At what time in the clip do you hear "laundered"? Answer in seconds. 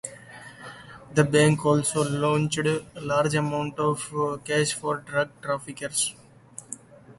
2.03-2.83